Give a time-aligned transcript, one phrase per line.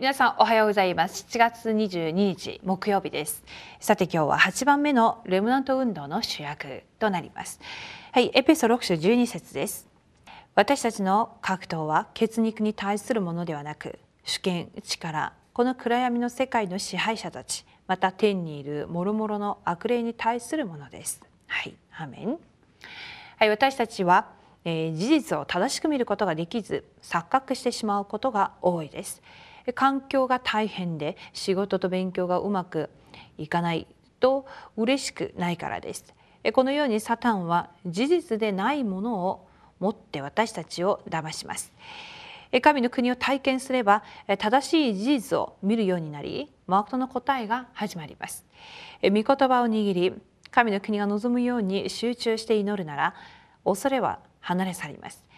[0.00, 1.26] 皆さんおはようございます。
[1.28, 3.44] 7月22日木曜日です。
[3.80, 7.60] さて今日は8番目のレムナント運動の主役となります。
[8.10, 9.86] はいエペソ6章12節です。
[10.54, 21.20] 私たちの格闘は血肉に対するものではなく主権力この暗闇の世界の支配者たちまた天にいる諸々の悪霊に対するものです。
[21.46, 22.38] はいアメン。
[23.36, 24.28] はい私たちは
[24.64, 29.22] えー、事実を正しく見ることができず錯覚してしまうことが多いです。
[29.70, 32.90] で環境が大変で仕事と勉強がうまく
[33.38, 33.86] いかない
[34.18, 34.44] と
[34.76, 36.12] 嬉しくないからです。
[36.52, 39.46] このようにサタンは事実でないものを
[39.78, 41.72] 持って私たちを騙します。
[42.60, 44.02] 神の国を体験すれば
[44.38, 48.44] 正しい事実を見るようになりマークの答えが始まります。
[49.04, 50.14] 御言葉を握り
[50.50, 53.14] 神の国が望むように集中して祈るなら
[53.64, 55.29] 恐れは離れ去ります。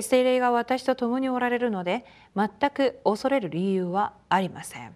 [0.00, 2.04] 精霊が私と共におられるので
[2.36, 4.94] 全く恐れる理由はありません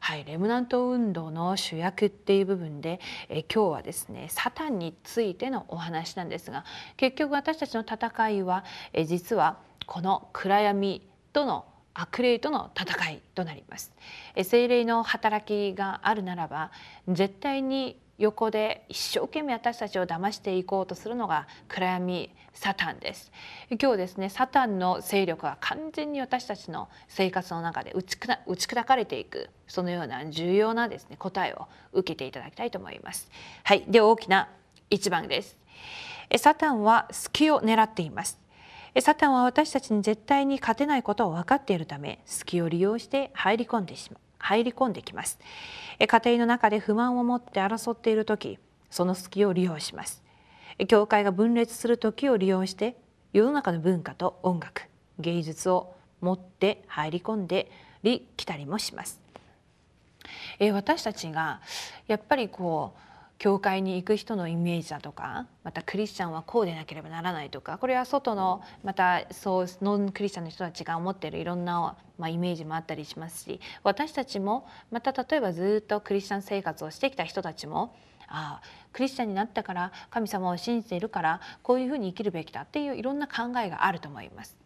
[0.00, 6.64] はい、レムナント運動の主役っていう部分でえ今日はですねサタンについてのお話なんですが
[6.96, 13.92] 結局私たちの戦いはえ実はこの暗闇との悪霊との戦いとなります。
[14.42, 16.70] 精霊の働きがあるならば
[17.08, 23.30] 絶対に横で一生懸命私たちを騙していこうとするのが暗闇サタンです。
[23.80, 33.28] 今日ですねサタンの勢力は完全に私たちの生活の中で打ち砕かれていくそのような重要なですね答えを受けていただきたいと思います。
[33.62, 34.48] はいで大きな
[34.88, 35.56] 一番です。
[36.38, 38.38] サタンは隙を狙っています。
[39.00, 44.20] サタンは私たちに絶対に勝てないことを分かっているため隙を利用して入り込んでしまう。
[44.46, 45.38] 入り込んできます。
[45.98, 48.58] 家庭の中で不満を持って争っている時
[48.90, 50.22] その隙を利用します。
[50.88, 52.96] 教会が分裂する時を利用して
[53.32, 54.82] 世の中の文化と音楽
[55.18, 57.70] 芸術を持って入り込んで
[58.02, 59.20] り来たりもします。
[60.72, 61.60] 私たちが
[62.06, 63.00] やっぱりこう
[63.38, 77.94] 教会に行く人のイメージだとかまたクリスチャンはこうでなければならないとかこれは外のまたそうノンクリスチャンの人たちが思っているいろんな、まあ、イメージもあったりしますし私たちもまた例えばずっとクリスチャン生活をしてきた人たちも
[78.28, 84.56] ああクリスチャンになったから神様を信じているからこういうふうに生きるべきだっていういろんな考えがあると思います。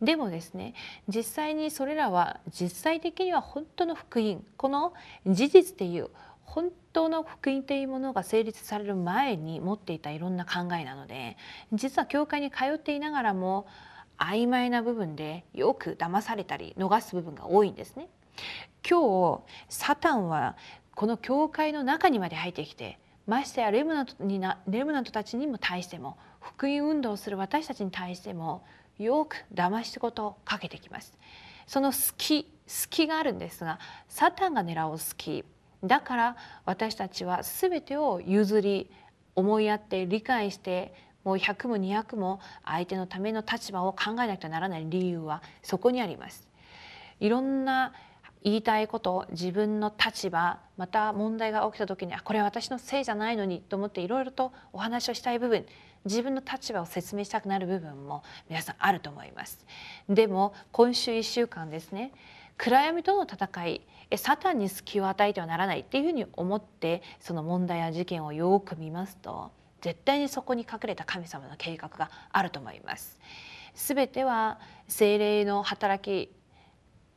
[0.00, 0.74] でもですね
[1.08, 4.92] 実際にそれらは実際的には本当の福音この
[5.26, 6.10] 事実っていう
[6.48, 11.36] 本当の福音というものが成立される前に持っていたいろんな考えなので
[11.74, 13.66] 実は教会に通っていながらも
[14.16, 18.08] 曖昧な部分でよく騙されたり逃す部分が多いんですね。
[18.88, 20.56] 今日サタンは
[20.94, 28.64] この教会の中にまで入ってきてましてやレムナントになレムナントたちにも対しても福音運動をする私たちに対しても
[28.98, 31.16] よく騙し事をかけてきます。
[31.66, 33.78] その隙隙があるんですが
[34.08, 35.44] サタンが狙う隙
[35.84, 38.90] だから私たちは全てを譲り
[39.34, 40.92] 思いやって理解して
[41.24, 46.48] もう100も200も相手のための立場を考えなきゃならない理由はそこにあります。
[47.20, 47.92] いろんな
[48.44, 55.66] 言いたいこと自分の立場また問題が起きた時にあこれは私のせいじゃないのにと思っていろいろとお話をしたい部分
[56.04, 59.58] 自分の立場を説明したくなる部分も皆さんあると思います。
[60.08, 62.12] でも今週1週間ですね
[62.58, 63.82] 暗闇との戦い
[64.16, 73.20] サタンに隙を与えてはならないっていうふうに思ってその問題や事件をよく見ますと絶対にそこに隠れた神様の計画があると思います。
[73.74, 74.58] すべては
[74.88, 76.34] 精霊の働き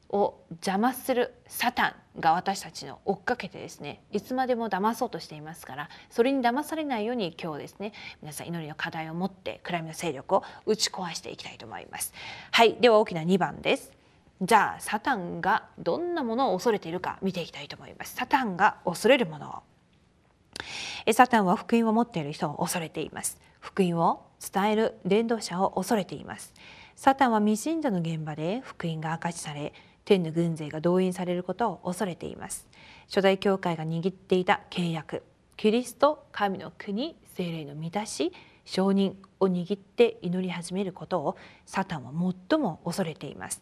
[0.10, 12.14] を邪魔するサタンが私たちの追っかけてですねいつまでも騙そうとしていますからそれに騙されないように今日ですね皆さん祈りの課題を持って暗闇の勢力を打ち壊していきたいと思います
[12.52, 14.01] はいでは大きな2番です
[14.42, 18.16] じゃあサタンがどんなものを恐れているか見ていきたいと思います。
[18.16, 19.62] サタンが恐れるもの
[21.14, 23.40] サタンは福音を持っている人を恐れています。
[23.60, 26.54] 福音を伝える伝道者を恐れています。
[26.96, 29.74] サタンは未信者の現場で福音が明かしされ
[30.06, 32.68] 天の軍勢が動員されることを恐れています。
[33.10, 35.22] 初代教会が握っていた契約。
[35.56, 38.34] キリスト神の国精霊の満たし
[38.66, 41.38] 承認を握って祈り始めることを
[41.68, 42.12] サタンは
[42.50, 43.62] 最も恐れています。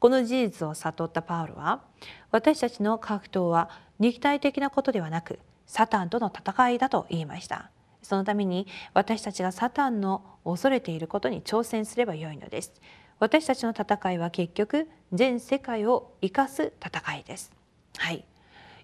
[0.00, 1.82] この事実を悟ったパウロは
[2.30, 7.70] 私たちの格闘は肉体的なことではなくサタンとの戦いだと言いました。
[8.00, 12.72] そのために私たちがサタンの恐れていることに挑戦すればよいのです。
[13.18, 17.50] 私たちの戦いは結局全世界を生かす戦いです。
[17.96, 18.24] はい。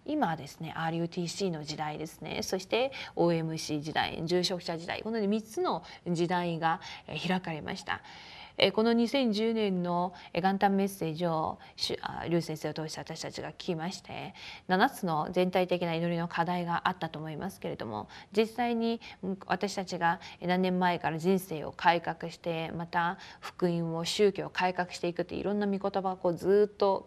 [0.06, 2.40] 今ですね RUTC の時代ですね。
[2.42, 6.80] そして OMC 時代重症者時代この3つの時代が
[7.26, 8.02] 開かれました。
[8.72, 11.58] この2010年の元旦メッセージを
[12.28, 14.34] 劉先生を通して私たちが聞きまして
[14.68, 19.00] 7つの全体的な祈りの課題があったと思いますけれども実際に
[19.46, 27.06] 私たちが何年前から人生を改革してまた福音を宗教を改革していくっていろんな御言葉をこうずっと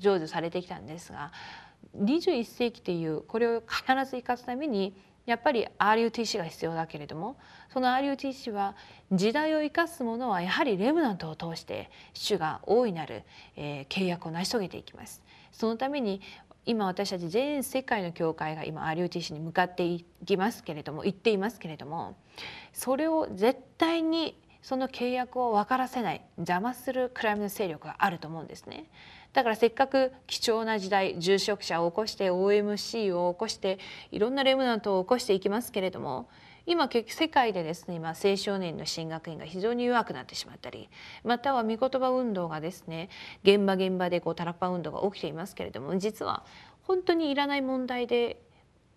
[0.00, 1.32] 成就されてきたんですが
[1.98, 4.94] 21世紀っていうこれを必ず生かすために
[5.26, 7.36] やっぱり RUTC が必要だけれども
[7.72, 8.74] その RUTC は
[9.12, 13.22] 時代を生かすものはやはりレムナントを通して主が大いなる、
[13.56, 15.22] えー、契約を成し遂げていきます。
[15.52, 16.20] そのために
[16.66, 22.16] 今私たち全世界の教会が今 RUTC に向かっていきますけれども行っていますけれども
[22.72, 28.90] それを絶対にその契約を分からせない邪魔するクライムの勢力があると思うんですね。
[29.32, 33.78] だからせっかく貴重な時代住職者を起こして OMC を起こして
[34.10, 36.28] いろんなレムナントを起こしていきますけれども
[36.66, 40.88] 今世界でですね今青少年の進学院が非常に弱くなってしまったり
[41.24, 43.08] または御言葉運動がですね
[43.44, 46.44] 現場現場でこうタラッパ運動が起きていますけれども実は
[46.82, 48.42] 本当にいらない問題で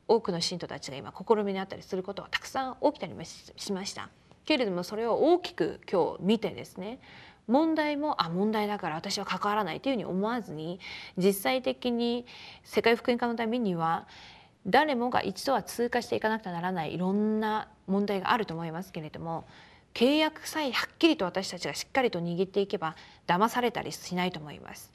[0.08, 4.10] 多くの信徒たちが今試みにあったりすることがたくさん起きたりもしました。
[4.46, 7.00] けれどもそれを大きく今日見てですね
[7.48, 10.80] 問題もあ問題だから私は関わらないというふうに思わずに
[11.18, 12.26] 実際的に
[12.64, 14.08] 世界福音化のためには
[14.66, 19.46] 誰もが一度は通過していかなくてはならないいろんな問題があると思いますけれども
[19.94, 22.96] 契約さえはっきりと私たちがしっかりと握っていけば
[23.28, 24.92] 騙されたりしないと思います。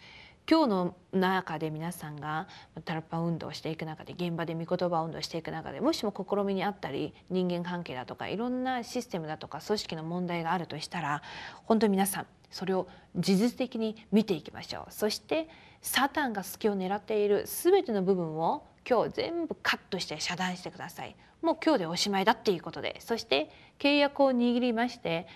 [0.51, 2.49] 今日の中で皆さんが
[2.87, 11.23] タラッパ運動をしていく中で現場で御言葉運動をしていく中でもしも試みにあったり人間関係だとかいろんなシステムだとか組織の問題があるとしたら
[11.65, 14.93] 本当に皆さんそれを事実的に見ていきましょう。
[14.93, 15.49] そして
[15.83, 21.15] サタンが隙を狙っている全ての部分を今日全部カットして遮断してください。
[21.43, 22.97] もう今日でおしまいだっていうことで。
[23.01, 25.27] そして契約を握りまして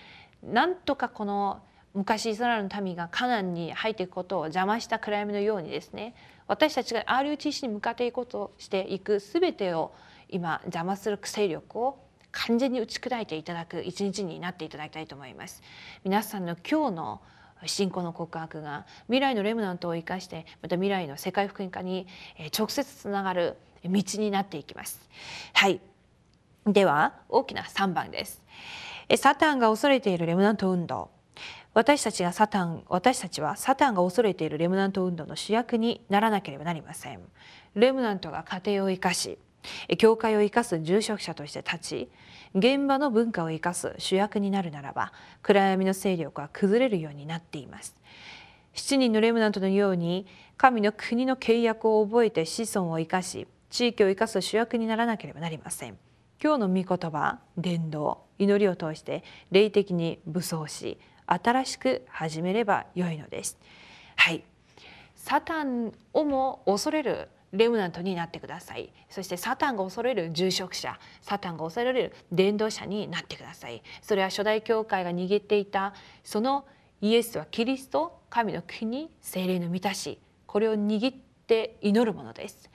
[0.41, 1.61] なんとかこの
[1.93, 6.15] 昔イスラエルの民がカナンに入っていくことを邪魔した暗闇のようにですね
[6.47, 9.93] 私たちが RUTC に向かっていくことをしていく全てを
[10.29, 11.99] 今邪魔する勢力を
[12.31, 15.61] 完全に打ち砕いていただく一日になっていただきたいと思います。
[16.03, 17.21] 皆さんの今日の
[17.65, 22.07] 信仰の告白が未来のレムナントを生かしてまた未来の世界福音化に
[22.57, 23.55] 直接つながる
[23.85, 24.99] 道になっていきます。
[25.53, 25.79] はい。
[26.65, 28.41] では大きな3番です。
[29.15, 31.11] サタンが恐れているレムナント運動。
[31.73, 37.19] 私たちがサタン私たちはサタンが恐れているレムナント運動の主役にならなければなりません。
[37.75, 39.39] レムナントが家庭を生かし
[39.97, 42.09] 教会を生かす住職者として立ち
[42.53, 47.95] 現場の文化を生かす主役になるならば暗闇の勢力は崩れるようになっています。
[48.75, 50.27] 7人のレムナントのように
[50.57, 55.97] 神の国の契約を覚えて子孫を生かし地域を生かす主役にならなければなりません。
[56.43, 63.57] 今日の御言葉伝道祈りを通して霊的に武装し新しく始めればよいのです。
[64.15, 64.43] はい。
[65.15, 68.91] サタンをも恐れるレムナントになってください。
[69.09, 73.83] そしてサタンが恐れる住職者サタンが恐れる伝道者になってください。
[74.01, 75.93] それは初代教会が握っていた
[76.23, 76.65] その
[76.99, 81.15] イエスはキリスト神の国精霊の満たしこれを握っ
[81.47, 82.69] て祈るものです。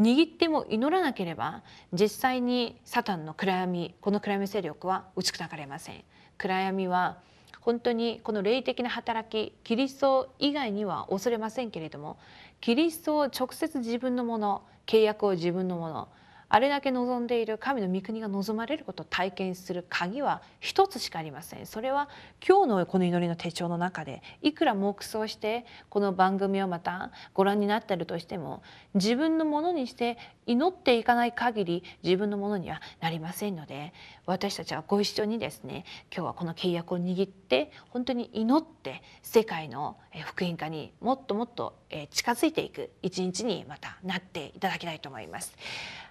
[0.00, 1.62] 握っても祈らなければ
[1.92, 6.02] 実際にサタンの暗闇この暗闇勢力は打ち砕かれません。
[6.38, 7.18] 暗闇は
[7.64, 12.18] 本当にこの霊的な働きキリスト以外には恐れませんけれども
[12.60, 16.08] キリストを直接自分のもの契約を自分のもの
[16.50, 21.66] あれだけ望んでいる神の御国が望まれることを体験する鍵は一つしかありません。
[21.66, 22.08] それは
[22.46, 33.92] 今日のこの祈りの手帳の中でいくら黙想してこの番組をまたご覧になっているとしても自分のものにして祈っていかない限り自分のものにはなりませんので
[34.26, 35.84] 私たちはご一緒にですね
[36.14, 39.96] 今日はこの契約を握って本当に祈って世界の
[40.26, 41.74] 福音化にもっともっと
[42.10, 45.56] 近づいていく一日にまたなっていただきたいと思います。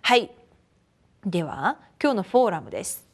[0.01, 0.31] はい
[1.25, 3.07] では今日のフォーラムです。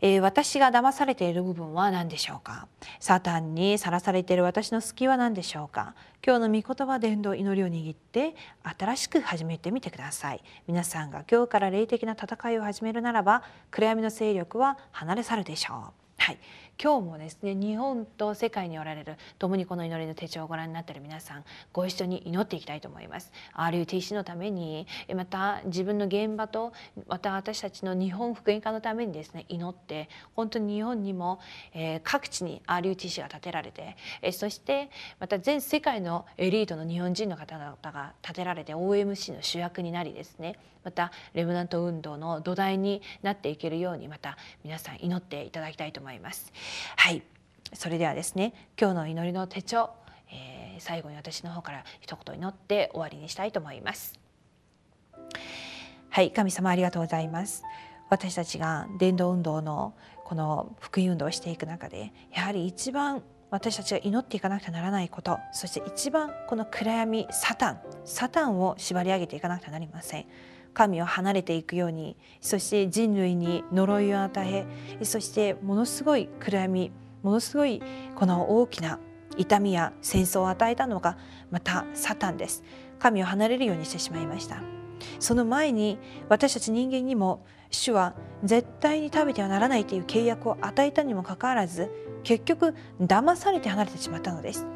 [0.00, 2.68] えー、私が騙されている部分は何でしょうか？
[3.00, 5.94] サタンにさらされている私の隙は何でしょうか？
[6.24, 8.34] 今日の御言葉伝道祈りを握って
[8.78, 10.42] 新しく始めてみてください。
[10.66, 15.76] 皆さんが今日から霊的な戦いを始めるならば暗闇の勢力は離れ去るでしょう。
[16.16, 16.38] はい。
[16.82, 26.72] 今日もですね日本と世界におられる共にこの祈りの手帳をご覧になっている皆さんご一緒に祈っていきたいと思います RUTC のためにまた自分の現場と
[27.08, 31.40] また私たちの日本福音化のためにですね祈って本当に日本にも、
[31.72, 34.90] えー、各地に RUTC が建てられて、えー、そして
[35.20, 46.52] また全世界のエリートの日本人の方々が建てられて OMC の主役になりですねまたレムナント運動の土台になっていけるようにまた皆さん祈っていただきたいと思います。
[46.96, 47.22] はい。
[47.74, 49.90] それではですね今日の祈りの手帳、
[50.30, 54.18] えー、最後に私の方から一言祈って終わりにしたいと思います。
[56.10, 57.64] はい神様ありがとうございます。
[58.10, 59.94] 私たちが伝道運動の
[60.24, 70.26] この福音運動をしていく中でやはり一番私たちが祈っていかなくてはならないことそして一番この暗闇サタンサタンを縛り上げていかなくてはなりません。
[70.74, 74.66] 神を離れていくようにそして人類に呪いを与
[75.00, 77.82] えそしてものすごい暗闇ものすごい
[78.14, 78.98] この大きな
[79.36, 81.16] 痛みや戦争を与えたのが
[81.50, 82.62] またサタンです。
[82.98, 84.62] 神を離れるようにしてしまいました。
[85.18, 88.14] その前に私たち人間にも主は
[88.44, 91.90] 絶対に食べてはならないという契約を与えたにもかかわらず
[92.22, 94.66] 結局騙されて離れてしまったのです。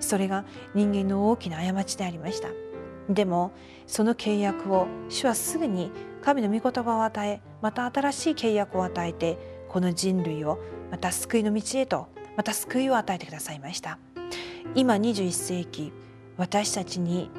[0.00, 2.69] それが人間の大きな過ちでありました。
[3.08, 3.52] でも
[3.86, 5.90] その契約を主はすぐに
[6.22, 9.38] 神の御言葉を与えまた新しい契約を与えて
[9.68, 10.58] この人類を
[10.90, 13.98] また救いの道へとまた救いを与えてくださいました。
[14.74, 15.92] 今21世紀
[16.36, 17.30] 私たちに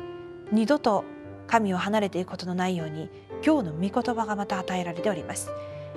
[0.51, 1.05] 二度と
[1.47, 3.09] 神を離れていくことのないように
[3.45, 5.49] 今日の御言葉がまた与えられております。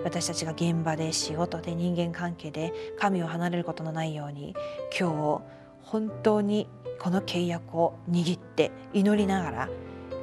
[0.03, 4.55] 私たちが現場で仕事で人間関係で神を離れることのないように
[4.99, 5.43] 今日
[5.85, 9.69] 本当にこの契約を握って祈りながら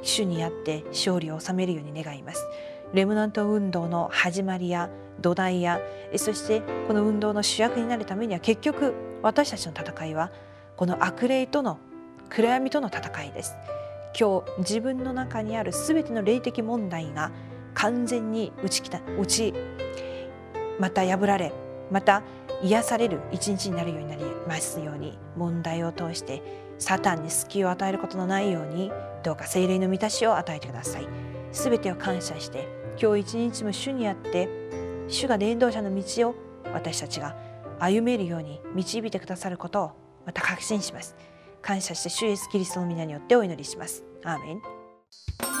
[0.02, 2.46] 主にあって勝利を収めるように願います。
[2.92, 4.90] レムナント運動の始まりや
[5.20, 5.80] 土台や
[6.16, 8.92] そしてこの運動の主役になるためには結局
[9.22, 10.30] 私たちの戦いは
[10.76, 11.78] この悪霊との
[12.28, 13.54] 暗闇との戦いです。
[14.18, 17.30] 今日自分の中にある全ての霊的問題が
[17.72, 19.54] 完全に打ちきた打ち
[20.78, 21.52] また破られ
[21.90, 22.22] また
[22.62, 26.42] 癒される一日になるようになりますように問題を通して
[26.78, 28.92] サタンに隙を与えることのないように
[29.22, 31.08] どうか精霊の満たしを与えてください。
[31.52, 32.66] すべてを感謝して
[33.00, 34.48] 今日一日も主にあって
[35.08, 36.34] 主が伝道者の道を
[36.72, 37.36] 私たちが
[37.78, 39.90] 歩めるように導いてくださることを
[40.24, 41.16] また確信します。
[41.60, 44.04] 感謝して主イエスキリストの皆によってお祈りします。
[44.24, 45.51] アーメン。